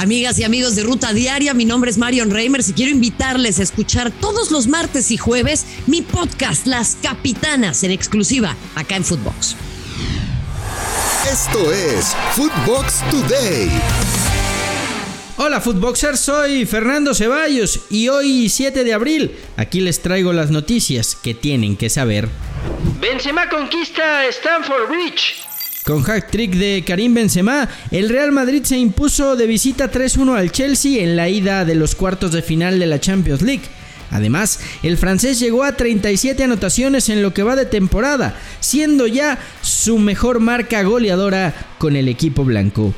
Amigas 0.00 0.38
y 0.38 0.44
amigos 0.44 0.76
de 0.76 0.82
Ruta 0.82 1.12
Diaria, 1.12 1.52
mi 1.52 1.66
nombre 1.66 1.90
es 1.90 1.98
Marion 1.98 2.30
Reimers 2.30 2.70
y 2.70 2.72
quiero 2.72 2.90
invitarles 2.90 3.58
a 3.58 3.62
escuchar 3.62 4.10
todos 4.10 4.50
los 4.50 4.66
martes 4.66 5.10
y 5.10 5.18
jueves 5.18 5.66
mi 5.86 6.00
podcast 6.00 6.66
Las 6.66 6.96
Capitanas 7.02 7.84
en 7.84 7.90
exclusiva 7.90 8.56
acá 8.74 8.96
en 8.96 9.04
Footbox. 9.04 9.56
Esto 11.30 11.70
es 11.70 12.16
Footbox 12.34 13.02
Today. 13.10 13.70
Hola 15.36 15.60
Footboxers, 15.60 16.18
soy 16.20 16.64
Fernando 16.64 17.12
Ceballos 17.12 17.80
y 17.90 18.08
hoy 18.08 18.48
7 18.48 18.84
de 18.84 18.94
abril 18.94 19.36
aquí 19.58 19.82
les 19.82 20.00
traigo 20.00 20.32
las 20.32 20.50
noticias 20.50 21.14
que 21.14 21.34
tienen 21.34 21.76
que 21.76 21.90
saber. 21.90 22.26
Benzema 23.02 23.50
conquista 23.50 24.24
Stanford 24.28 24.88
Bridge. 24.88 25.49
Con 25.84 26.02
hack 26.02 26.30
trick 26.30 26.52
de 26.56 26.84
Karim 26.86 27.14
Benzema, 27.14 27.66
el 27.90 28.10
Real 28.10 28.32
Madrid 28.32 28.62
se 28.64 28.76
impuso 28.76 29.34
de 29.34 29.46
visita 29.46 29.90
3-1 29.90 30.36
al 30.36 30.52
Chelsea 30.52 31.02
en 31.02 31.16
la 31.16 31.30
ida 31.30 31.64
de 31.64 31.74
los 31.74 31.94
cuartos 31.94 32.32
de 32.32 32.42
final 32.42 32.78
de 32.78 32.86
la 32.86 33.00
Champions 33.00 33.40
League. 33.40 33.62
Además, 34.10 34.60
el 34.82 34.98
francés 34.98 35.40
llegó 35.40 35.64
a 35.64 35.76
37 35.76 36.44
anotaciones 36.44 37.08
en 37.08 37.22
lo 37.22 37.32
que 37.32 37.44
va 37.44 37.56
de 37.56 37.64
temporada, 37.64 38.34
siendo 38.60 39.06
ya 39.06 39.38
su 39.62 39.98
mejor 39.98 40.40
marca 40.40 40.82
goleadora 40.82 41.54
con 41.78 41.96
el 41.96 42.08
equipo 42.08 42.44
blanco. 42.44 42.92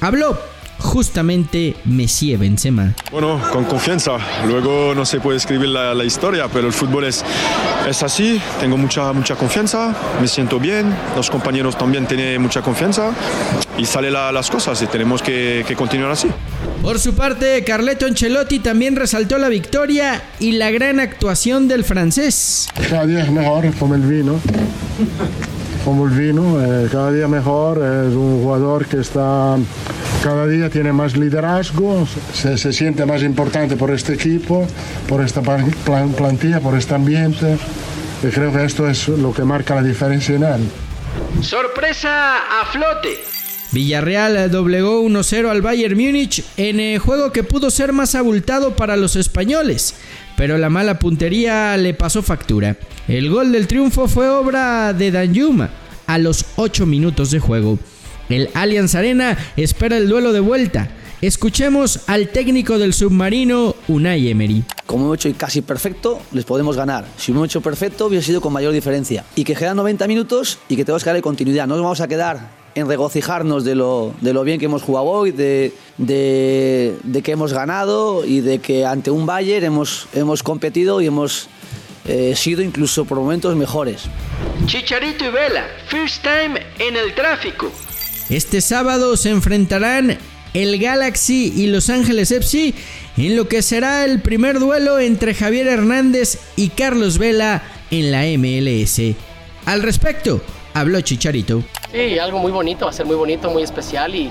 Habló 0.00 0.38
justamente 0.78 1.76
Messi 1.84 2.36
Benzema. 2.36 2.94
Bueno, 3.10 3.40
con 3.52 3.64
confianza. 3.64 4.18
Luego 4.46 4.94
no 4.94 5.04
se 5.04 5.20
puede 5.20 5.38
escribir 5.38 5.68
la, 5.68 6.04
historia, 6.04 6.48
pero 6.52 6.66
el 6.66 6.72
fútbol 6.72 7.04
es, 7.04 7.24
es 7.88 8.02
así. 8.02 8.40
Tengo 8.60 8.76
mucha, 8.76 9.12
mucha 9.12 9.36
confianza, 9.36 9.94
me 10.20 10.28
siento 10.28 10.60
bien, 10.60 10.94
los 11.16 11.30
compañeros 11.30 11.78
también 11.78 12.06
tienen 12.06 12.40
mucha 12.42 12.60
confianza 12.62 13.12
y 13.78 13.84
salen 13.86 14.12
las 14.12 14.50
cosas 14.50 14.80
y 14.82 14.86
tenemos 14.86 15.22
que, 15.22 15.64
que 15.66 15.74
continuar 15.74 16.10
así. 16.10 16.28
Por 16.82 16.98
su 16.98 17.14
parte, 17.14 17.64
Carleto 17.64 18.04
Ancelotti 18.04 18.58
también 18.58 18.94
resaltó 18.94 19.38
la 19.38 19.48
victoria 19.48 20.22
y 20.38 20.52
la 20.52 20.70
gran 20.70 21.00
actuación 21.00 21.66
del 21.66 21.82
francés. 21.82 22.68
Cada 22.90 23.06
día 23.06 23.22
es 23.22 23.30
mejor 23.30 23.72
como 23.76 23.94
el 23.94 24.02
vino. 24.02 24.38
Como 25.82 26.06
el 26.06 26.12
vino, 26.12 26.62
eh, 26.62 26.88
cada 26.92 27.10
día 27.10 27.26
mejor. 27.26 27.78
Es 27.78 28.14
un 28.14 28.42
jugador 28.42 28.84
que 28.86 28.98
está 29.00 29.56
cada 30.24 30.46
día 30.46 30.70
tiene 30.70 30.90
más 30.90 31.18
liderazgo, 31.18 32.08
se, 32.32 32.72
siente 32.72 33.04
más 33.04 33.22
importante 33.22 33.76
por 33.76 33.90
este 33.90 34.14
equipo, 34.14 34.66
por 35.06 35.22
esta 35.22 35.42
plantilla, 35.42 36.60
por 36.60 36.78
este 36.78 36.94
ambiente. 36.94 37.58
Y 38.22 38.28
creo 38.28 38.50
que 38.50 38.64
esto 38.64 38.88
es 38.88 39.06
lo 39.08 39.34
que 39.34 39.44
marca 39.44 39.74
la 39.74 39.82
diferencia 39.82 40.34
en 40.34 40.44
él. 40.44 40.70
Sorpresa 41.42 42.38
a 42.38 42.64
flote. 42.72 43.18
Villarreal 43.72 44.50
doblegó 44.50 45.02
1-0 45.02 45.50
al 45.50 45.60
Bayern 45.60 45.98
Múnich 45.98 46.42
en 46.56 46.80
el 46.80 47.00
juego 47.00 47.30
que 47.30 47.44
pudo 47.44 47.70
ser 47.70 47.92
más 47.92 48.14
abultado 48.14 48.76
para 48.76 48.96
los 48.96 49.16
españoles, 49.16 49.94
pero 50.38 50.56
la 50.56 50.70
mala 50.70 50.98
puntería 50.98 51.76
le 51.76 51.92
pasó 51.92 52.22
factura. 52.22 52.78
El 53.08 53.28
gol 53.28 53.52
del 53.52 53.66
triunfo 53.66 54.08
fue 54.08 54.30
obra 54.30 54.94
de 54.94 55.10
Danjuma 55.10 55.68
a 56.06 56.16
los 56.16 56.46
8 56.56 56.86
minutos 56.86 57.30
de 57.30 57.40
juego. 57.40 57.78
El 58.28 58.48
Allianz 58.54 58.94
Arena 58.94 59.36
espera 59.56 59.96
el 59.96 60.08
duelo 60.08 60.32
de 60.32 60.40
vuelta. 60.40 60.88
Escuchemos 61.20 62.00
al 62.06 62.28
técnico 62.28 62.78
del 62.78 62.92
submarino, 62.92 63.74
Unai 63.88 64.28
Emery. 64.28 64.64
Como 64.86 65.06
hemos 65.06 65.24
hecho 65.24 65.38
casi 65.38 65.62
perfecto, 65.62 66.20
les 66.32 66.44
podemos 66.44 66.76
ganar. 66.76 67.06
Si 67.16 67.32
hemos 67.32 67.46
hecho 67.46 67.60
perfecto, 67.60 68.06
hubiera 68.06 68.24
sido 68.24 68.40
con 68.40 68.52
mayor 68.52 68.72
diferencia. 68.72 69.24
Y 69.34 69.44
que 69.44 69.54
quedan 69.54 69.76
90 69.76 70.06
minutos 70.06 70.58
y 70.68 70.76
que 70.76 70.84
tenemos 70.84 71.02
que 71.02 71.10
darle 71.10 71.22
continuidad. 71.22 71.66
No 71.66 71.76
nos 71.76 71.82
vamos 71.82 72.00
a 72.00 72.08
quedar 72.08 72.50
en 72.74 72.88
regocijarnos 72.88 73.64
de 73.64 73.74
lo, 73.74 74.14
de 74.20 74.34
lo 74.34 74.42
bien 74.44 74.58
que 74.58 74.66
hemos 74.66 74.82
jugado 74.82 75.06
hoy, 75.06 75.30
de, 75.30 75.72
de, 75.96 77.22
que 77.22 77.32
hemos 77.32 77.52
ganado 77.52 78.24
y 78.24 78.40
de 78.40 78.58
que 78.58 78.84
ante 78.84 79.10
un 79.10 79.26
Bayern 79.26 79.64
hemos, 79.64 80.08
hemos 80.12 80.42
competido 80.42 81.00
y 81.00 81.06
hemos 81.06 81.48
eh, 82.06 82.34
sido 82.36 82.62
incluso 82.62 83.04
por 83.04 83.18
momentos 83.18 83.54
mejores. 83.56 84.02
Chicharito 84.66 85.24
y 85.24 85.30
Vela, 85.30 85.66
first 85.88 86.22
time 86.22 86.60
en 86.78 86.96
el 86.96 87.14
tráfico. 87.14 87.70
Este 88.34 88.60
sábado 88.60 89.16
se 89.16 89.30
enfrentarán 89.30 90.18
el 90.54 90.80
Galaxy 90.80 91.52
y 91.54 91.68
Los 91.68 91.88
Ángeles 91.88 92.32
FC 92.32 92.74
en 93.16 93.36
lo 93.36 93.46
que 93.46 93.62
será 93.62 94.04
el 94.04 94.22
primer 94.22 94.58
duelo 94.58 94.98
entre 94.98 95.34
Javier 95.34 95.68
Hernández 95.68 96.40
y 96.56 96.70
Carlos 96.70 97.18
Vela 97.18 97.62
en 97.92 98.10
la 98.10 98.24
MLS. 98.36 99.14
Al 99.66 99.84
respecto, 99.84 100.42
habló 100.74 101.00
Chicharito. 101.00 101.62
Sí, 101.92 102.18
algo 102.18 102.40
muy 102.40 102.50
bonito, 102.50 102.86
va 102.86 102.90
a 102.90 102.94
ser 102.94 103.06
muy 103.06 103.14
bonito, 103.14 103.52
muy 103.52 103.62
especial 103.62 104.16
y, 104.16 104.28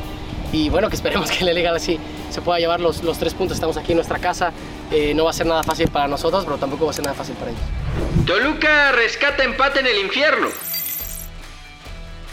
y 0.51 0.67
bueno, 0.67 0.89
que 0.89 0.97
esperemos 0.97 1.31
que 1.37 1.45
la 1.45 1.53
Liga 1.53 1.69
Galaxy 1.69 1.97
se 2.29 2.41
pueda 2.41 2.59
llevar 2.59 2.81
los, 2.81 3.05
los 3.05 3.17
tres 3.17 3.33
puntos. 3.33 3.55
Estamos 3.55 3.77
aquí 3.77 3.93
en 3.93 3.99
nuestra 3.99 4.19
casa, 4.19 4.51
eh, 4.91 5.13
no 5.15 5.23
va 5.23 5.29
a 5.29 5.33
ser 5.33 5.45
nada 5.45 5.63
fácil 5.63 5.87
para 5.87 6.09
nosotros, 6.09 6.43
pero 6.43 6.57
tampoco 6.57 6.83
va 6.83 6.91
a 6.91 6.93
ser 6.93 7.05
nada 7.05 7.15
fácil 7.15 7.35
para 7.35 7.51
ellos. 7.51 7.63
Toluca 8.25 8.91
rescata 8.91 9.45
empate 9.45 9.79
en 9.79 9.87
el 9.87 9.99
infierno. 9.99 10.49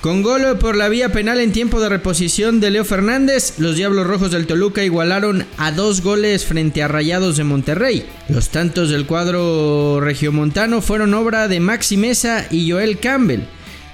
Con 0.00 0.22
gol 0.22 0.56
por 0.59 0.77
la 0.77 0.88
vía 0.88 1.12
penal 1.12 1.41
en 1.41 1.53
tiempo 1.53 1.78
de 1.78 1.91
reposición 1.91 2.59
de 2.59 2.71
Leo 2.71 2.87
Fernández, 2.87 3.59
los 3.59 3.77
Diablos 3.77 4.06
Rojos 4.06 4.31
del 4.31 4.47
Toluca 4.47 4.83
igualaron 4.83 5.44
a 5.59 5.72
dos 5.72 6.00
goles 6.00 6.47
frente 6.47 6.83
a 6.83 6.88
Rayados 6.88 7.37
de 7.37 7.44
Monterrey. 7.44 8.09
Los 8.31 8.49
tantos 8.49 8.89
del 8.89 9.05
cuadro 9.05 10.00
regiomontano 10.00 10.81
fueron 10.81 11.12
obra 11.12 11.49
de 11.49 11.60
Maxi 11.60 11.99
Mesa 11.99 12.47
y 12.50 12.71
Joel 12.71 12.99
Campbell. 12.99 13.43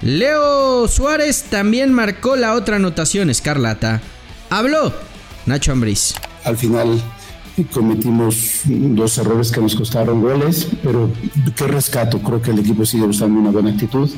Leo 0.01 0.87
Suárez 0.87 1.43
también 1.49 1.91
marcó 1.91 2.37
la 2.37 2.53
otra 2.53 2.77
anotación 2.77 3.29
escarlata. 3.29 3.99
Habló 4.49 4.93
Nacho 5.45 5.73
Ambriz. 5.73 6.13
Al 6.45 6.55
final 6.55 7.01
cometimos 7.65 8.61
dos 8.65 9.17
errores 9.17 9.51
que 9.51 9.61
nos 9.61 9.75
costaron 9.75 10.21
goles, 10.21 10.67
pero 10.83 11.09
qué 11.55 11.67
rescato, 11.67 12.19
creo 12.19 12.41
que 12.41 12.51
el 12.51 12.59
equipo 12.59 12.85
sigue 12.85 13.07
mostrando 13.07 13.39
una 13.39 13.51
buena 13.51 13.71
actitud 13.71 14.09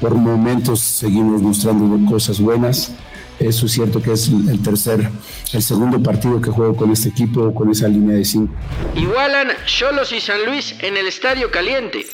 por 0.00 0.14
momentos 0.14 0.80
seguimos 0.80 1.42
mostrando 1.42 2.10
cosas 2.10 2.40
buenas. 2.40 2.92
Eso 3.40 3.66
es 3.66 3.72
cierto 3.72 4.02
que 4.02 4.12
es 4.12 4.28
el 4.28 4.60
tercer, 4.62 5.10
el 5.52 5.62
segundo 5.62 6.02
partido 6.02 6.40
que 6.40 6.50
juego 6.50 6.74
con 6.74 6.90
este 6.90 7.08
equipo, 7.08 7.54
con 7.54 7.70
esa 7.70 7.86
línea 7.86 8.16
de 8.16 8.24
cinco. 8.24 8.52
Igualan 8.96 9.48
Cholos 9.66 10.12
y 10.12 10.20
San 10.20 10.44
Luis 10.44 10.74
en 10.80 10.96
el 10.96 11.06
Estadio 11.06 11.50
Caliente. 11.50 12.06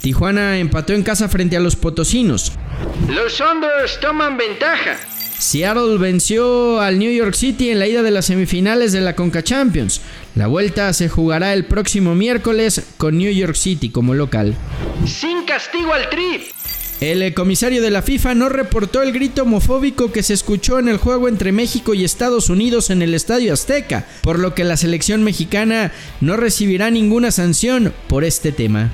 Tijuana 0.00 0.58
empató 0.58 0.92
en 0.92 1.02
casa 1.02 1.28
frente 1.28 1.56
a 1.56 1.60
los 1.60 1.76
Potosinos. 1.76 2.52
Los 3.08 3.40
hombres 3.40 3.98
toman 4.00 4.36
ventaja. 4.36 4.96
Seattle 5.38 5.98
venció 5.98 6.80
al 6.80 6.98
New 6.98 7.12
York 7.12 7.34
City 7.34 7.70
en 7.70 7.78
la 7.78 7.86
ida 7.86 8.02
de 8.02 8.10
las 8.10 8.26
semifinales 8.26 8.92
de 8.92 9.00
la 9.00 9.14
Conca 9.14 9.42
Champions. 9.42 10.00
La 10.34 10.48
vuelta 10.48 10.92
se 10.92 11.08
jugará 11.08 11.52
el 11.52 11.64
próximo 11.64 12.16
miércoles 12.16 12.82
con 12.96 13.16
New 13.18 13.32
York 13.32 13.54
City 13.54 13.90
como 13.90 14.14
local. 14.14 14.54
Sin 15.06 15.44
castigo 15.44 15.94
al 15.94 16.08
Tri. 16.10 16.48
El 17.00 17.34
comisario 17.34 17.82
de 17.82 17.90
la 17.90 18.02
FIFA 18.02 18.34
no 18.34 18.48
reportó 18.48 19.02
el 19.02 19.12
grito 19.12 19.42
homofóbico 19.42 20.10
que 20.10 20.22
se 20.22 20.34
escuchó 20.34 20.78
en 20.78 20.88
el 20.88 20.96
juego 20.96 21.28
entre 21.28 21.52
México 21.52 21.94
y 21.94 22.04
Estados 22.04 22.48
Unidos 22.48 22.90
en 22.90 23.02
el 23.02 23.14
Estadio 23.14 23.52
Azteca, 23.52 24.06
por 24.22 24.38
lo 24.38 24.54
que 24.54 24.64
la 24.64 24.76
selección 24.76 25.22
mexicana 25.22 25.92
no 26.20 26.36
recibirá 26.36 26.90
ninguna 26.90 27.30
sanción 27.30 27.92
por 28.08 28.24
este 28.24 28.52
tema. 28.52 28.90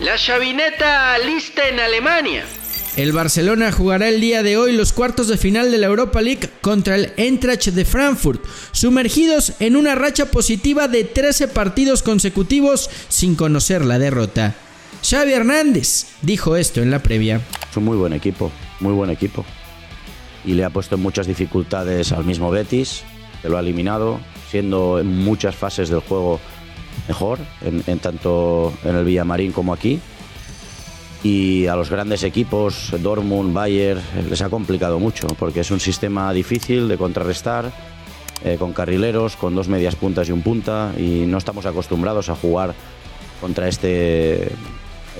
La 0.00 0.16
chavineta 0.16 1.16
lista 1.18 1.68
en 1.68 1.80
Alemania. 1.80 2.44
El 2.96 3.12
Barcelona 3.12 3.72
jugará 3.72 4.08
el 4.08 4.22
día 4.22 4.42
de 4.42 4.56
hoy 4.56 4.72
los 4.72 4.94
cuartos 4.94 5.28
de 5.28 5.36
final 5.36 5.70
de 5.70 5.76
la 5.76 5.86
Europa 5.86 6.22
League 6.22 6.48
contra 6.62 6.94
el 6.94 7.12
Eintracht 7.18 7.66
de 7.66 7.84
Frankfurt, 7.84 8.42
sumergidos 8.72 9.52
en 9.60 9.76
una 9.76 9.94
racha 9.94 10.30
positiva 10.30 10.88
de 10.88 11.04
13 11.04 11.48
partidos 11.48 12.02
consecutivos 12.02 12.88
sin 13.10 13.34
conocer 13.34 13.84
la 13.84 13.98
derrota. 13.98 14.54
Xavi 15.02 15.34
Hernández 15.34 16.06
dijo 16.22 16.56
esto 16.56 16.80
en 16.80 16.90
la 16.90 17.02
previa. 17.02 17.42
Es 17.70 17.76
un 17.76 17.84
muy 17.84 17.98
buen 17.98 18.14
equipo, 18.14 18.50
muy 18.80 18.94
buen 18.94 19.10
equipo. 19.10 19.44
Y 20.46 20.54
le 20.54 20.64
ha 20.64 20.70
puesto 20.70 20.94
en 20.94 21.02
muchas 21.02 21.26
dificultades 21.26 22.12
al 22.12 22.24
mismo 22.24 22.50
Betis, 22.50 23.02
que 23.42 23.50
lo 23.50 23.58
ha 23.58 23.60
eliminado, 23.60 24.20
siendo 24.50 25.00
en 25.00 25.18
muchas 25.18 25.54
fases 25.54 25.90
del 25.90 26.00
juego 26.00 26.40
mejor, 27.08 27.40
en, 27.60 27.98
tanto 27.98 28.72
en 28.84 28.96
el 28.96 29.04
Villamarín 29.04 29.52
como 29.52 29.74
aquí. 29.74 30.00
Y 31.28 31.66
a 31.66 31.74
los 31.74 31.90
grandes 31.90 32.22
equipos, 32.22 32.94
Dortmund, 33.02 33.52
Bayern, 33.52 34.00
les 34.30 34.40
ha 34.42 34.48
complicado 34.48 35.00
mucho, 35.00 35.26
porque 35.40 35.58
es 35.58 35.72
un 35.72 35.80
sistema 35.80 36.32
difícil 36.32 36.86
de 36.86 36.96
contrarrestar, 36.96 37.72
eh, 38.44 38.54
con 38.56 38.72
carrileros, 38.72 39.34
con 39.34 39.56
dos 39.56 39.66
medias 39.66 39.96
puntas 39.96 40.28
y 40.28 40.32
un 40.32 40.42
punta, 40.42 40.92
y 40.96 41.24
no 41.26 41.38
estamos 41.38 41.66
acostumbrados 41.66 42.28
a 42.28 42.36
jugar 42.36 42.74
contra 43.40 43.66
este 43.66 44.52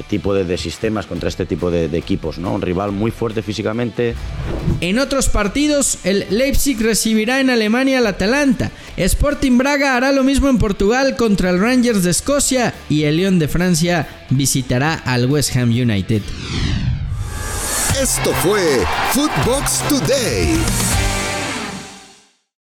tipo 0.09 0.35
de, 0.35 0.57
sistemas, 0.59 1.07
contra 1.07 1.29
este 1.29 1.47
tipo 1.47 1.71
de, 1.71 1.87
equipos, 1.97 2.39
¿no? 2.39 2.53
Un 2.53 2.63
rival 2.63 2.93
muy 2.93 3.11
fuerte 3.11 3.43
físicamente. 3.43 4.15
En 4.81 4.99
otros 4.99 5.29
partidos, 5.29 5.99
el 6.05 6.27
Leipzig 6.31 6.81
recibirá 6.81 7.41
en 7.41 7.51
Alemania 7.51 7.99
al 7.99 8.07
Atalanta. 8.07 8.71
Sporting 8.97 9.59
Braga 9.59 9.97
hará 9.97 10.13
lo 10.13 10.25
mismo 10.25 10.49
en 10.49 10.59
Portugal 10.59 11.17
contra 11.17 11.51
el 11.51 11.61
Rangers 11.61 12.03
de 12.03 12.11
Escocia 12.11 12.75
y 12.89 13.05
el 13.05 13.17
Lyon 13.17 13.39
de 13.39 13.49
Francia 13.49 14.09
visitará 14.31 14.95
al 14.95 15.27
West 15.31 15.57
Ham 15.57 15.71
United. 15.71 16.23
Esto 18.01 18.33
fue 18.43 18.85
Footbox 19.13 19.83
Today. 19.89 20.96